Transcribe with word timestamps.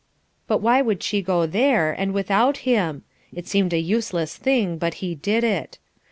But 0.47 0.63
why 0.63 0.81
would 0.81 1.03
she 1.03 1.21
go 1.21 1.45
there, 1.45 1.91
and 1.93 2.11
without 2.11 2.65
him? 2.65 3.03
It 3.31 3.47
seemed 3.47 3.71
a 3.71 3.77
useless 3.77 4.35
thing, 4.35 4.79
but 4.79 4.95
he 4.95 5.13
did 5.13 5.43
it. 5.43 5.77